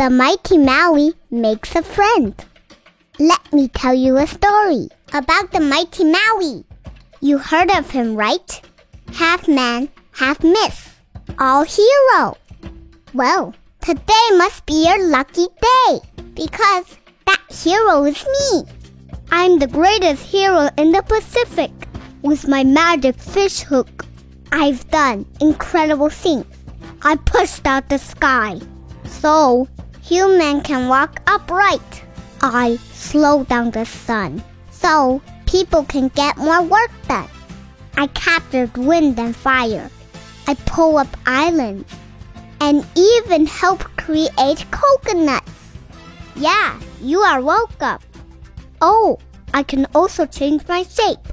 The 0.00 0.08
mighty 0.08 0.56
Maui 0.56 1.12
makes 1.30 1.76
a 1.76 1.82
friend. 1.82 2.34
Let 3.18 3.52
me 3.52 3.68
tell 3.68 3.92
you 3.92 4.16
a 4.16 4.26
story 4.26 4.88
about 5.12 5.52
the 5.52 5.60
mighty 5.60 6.04
Maui. 6.04 6.64
You 7.20 7.36
heard 7.36 7.70
of 7.70 7.90
him, 7.90 8.16
right? 8.16 8.62
Half 9.12 9.46
man, 9.46 9.90
half 10.12 10.42
myth. 10.42 10.98
All 11.38 11.64
hero. 11.64 12.38
Well, 13.12 13.54
today 13.82 14.26
must 14.38 14.64
be 14.64 14.86
your 14.86 15.06
lucky 15.06 15.48
day 15.60 16.00
because 16.32 16.96
that 17.26 17.42
hero 17.50 18.04
is 18.04 18.24
me. 18.24 18.64
I'm 19.30 19.58
the 19.58 19.66
greatest 19.66 20.24
hero 20.24 20.70
in 20.78 20.92
the 20.92 21.02
Pacific 21.02 21.72
with 22.22 22.48
my 22.48 22.64
magic 22.64 23.16
fish 23.16 23.60
hook. 23.60 24.06
I've 24.50 24.88
done 24.90 25.26
incredible 25.42 26.08
things. 26.08 26.46
I 27.02 27.16
pushed 27.16 27.66
out 27.66 27.90
the 27.90 27.98
sky 27.98 28.60
so 29.04 29.68
human 30.02 30.60
can 30.60 30.88
walk 30.88 31.20
upright. 31.26 32.04
I 32.40 32.78
slow 32.92 33.44
down 33.44 33.70
the 33.70 33.84
sun 33.84 34.42
so 34.70 35.20
people 35.46 35.84
can 35.84 36.08
get 36.08 36.36
more 36.36 36.62
work 36.62 36.90
done. 37.06 37.28
I 37.96 38.06
captured 38.08 38.76
wind 38.76 39.18
and 39.18 39.36
fire. 39.36 39.90
I 40.46 40.54
pull 40.66 40.98
up 40.98 41.08
islands 41.26 41.92
and 42.60 42.86
even 42.96 43.46
help 43.46 43.80
create 43.96 44.64
coconuts. 44.70 45.52
Yeah, 46.36 46.80
you 47.02 47.20
are 47.20 47.42
welcome. 47.42 47.98
Oh, 48.80 49.18
I 49.52 49.62
can 49.62 49.86
also 49.94 50.26
change 50.26 50.66
my 50.66 50.82
shape. 50.82 51.26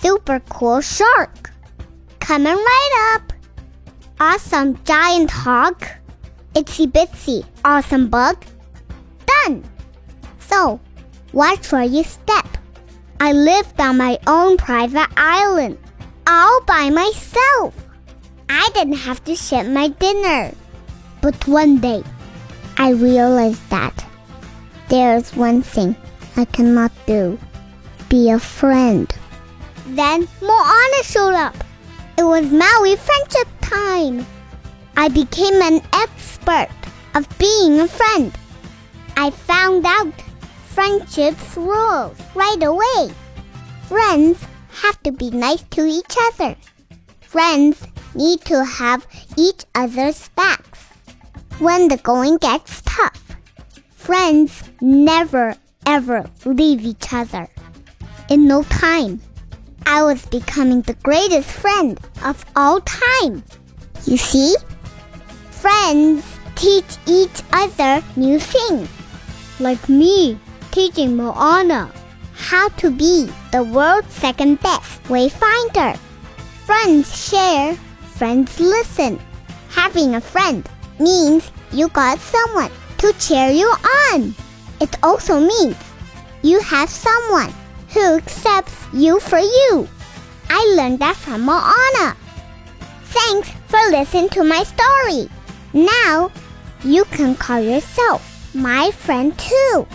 Super 0.00 0.40
cool 0.50 0.80
shark. 0.80 1.50
Coming 2.20 2.54
right 2.56 3.14
up. 3.14 3.32
Awesome 4.20 4.78
giant 4.84 5.30
hog. 5.30 5.82
Itsy 6.58 6.90
bitsy 6.90 7.44
awesome 7.64 8.08
bug. 8.08 8.44
Done. 9.26 9.62
So, 10.40 10.80
watch 11.32 11.70
where 11.70 11.84
you 11.84 12.02
step. 12.02 12.48
I 13.20 13.30
lived 13.32 13.80
on 13.80 13.98
my 13.98 14.18
own 14.26 14.56
private 14.56 15.06
island, 15.16 15.78
all 16.26 16.60
by 16.62 16.90
myself. 16.90 17.74
I 18.48 18.68
didn't 18.74 19.04
have 19.06 19.22
to 19.26 19.36
ship 19.36 19.68
my 19.68 19.86
dinner. 19.86 20.52
But 21.20 21.46
one 21.46 21.78
day, 21.78 22.02
I 22.76 22.90
realized 22.90 23.62
that 23.70 23.94
there's 24.88 25.36
one 25.36 25.62
thing 25.62 25.94
I 26.36 26.44
cannot 26.44 26.90
do 27.06 27.38
be 28.08 28.30
a 28.30 28.40
friend. 28.40 29.06
Then 29.86 30.26
Moana 30.42 31.02
showed 31.04 31.34
up. 31.34 31.54
It 32.16 32.24
was 32.24 32.50
Maui 32.50 32.96
friendship 32.96 33.46
time. 33.60 34.26
I 35.00 35.06
became 35.06 35.62
an 35.62 35.80
expert 35.92 36.70
of 37.14 37.28
being 37.38 37.78
a 37.78 37.86
friend. 37.86 38.36
I 39.16 39.30
found 39.30 39.86
out 39.86 40.12
friendship's 40.74 41.56
rules 41.56 42.18
right 42.34 42.60
away. 42.60 43.14
Friends 43.86 44.44
have 44.82 45.00
to 45.04 45.12
be 45.12 45.30
nice 45.30 45.62
to 45.70 45.86
each 45.86 46.16
other. 46.26 46.56
Friends 47.20 47.86
need 48.16 48.40
to 48.46 48.64
have 48.64 49.06
each 49.36 49.64
other's 49.76 50.30
backs. 50.30 50.80
When 51.60 51.86
the 51.86 51.98
going 51.98 52.38
gets 52.38 52.82
tough, 52.82 53.36
friends 53.92 54.64
never 54.80 55.54
ever 55.86 56.28
leave 56.44 56.84
each 56.84 57.12
other. 57.12 57.46
In 58.30 58.48
no 58.48 58.64
time, 58.64 59.20
I 59.86 60.02
was 60.02 60.26
becoming 60.26 60.82
the 60.82 60.98
greatest 61.04 61.52
friend 61.52 62.00
of 62.24 62.44
all 62.56 62.80
time. 62.80 63.44
You 64.04 64.16
see? 64.16 64.56
Friends 65.60 66.22
teach 66.54 66.98
each 67.06 67.42
other 67.52 68.00
new 68.14 68.38
things. 68.38 68.88
Like 69.58 69.88
me 69.88 70.38
teaching 70.70 71.16
Moana 71.16 71.90
how 72.32 72.68
to 72.80 72.90
be 72.90 73.28
the 73.50 73.64
world's 73.64 74.12
second 74.14 74.60
best 74.60 75.02
wayfinder. 75.04 75.96
Friends 76.64 77.10
share, 77.10 77.74
friends 78.14 78.60
listen. 78.60 79.18
Having 79.70 80.14
a 80.14 80.20
friend 80.20 80.68
means 81.00 81.50
you 81.72 81.88
got 81.88 82.20
someone 82.20 82.70
to 82.98 83.12
cheer 83.18 83.50
you 83.50 83.66
on. 84.12 84.34
It 84.80 84.96
also 85.02 85.40
means 85.40 85.76
you 86.42 86.60
have 86.60 86.88
someone 86.88 87.52
who 87.92 88.16
accepts 88.16 88.76
you 88.92 89.18
for 89.18 89.40
you. 89.40 89.88
I 90.48 90.74
learned 90.76 91.00
that 91.00 91.16
from 91.16 91.42
Moana. 91.42 92.16
Thanks 93.10 93.50
for 93.66 93.80
listening 93.90 94.28
to 94.30 94.44
my 94.44 94.62
story. 94.62 95.28
Now, 95.72 96.30
you 96.84 97.04
can 97.06 97.34
call 97.34 97.60
yourself 97.60 98.54
my 98.54 98.90
friend 98.90 99.36
too. 99.38 99.86